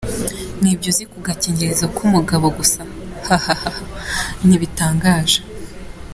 [0.61, 2.81] Ni ibyo uzi ku gakingirizo k’umugabo gusa?
[3.27, 3.69] hahaha
[4.45, 5.39] ntibitangaje.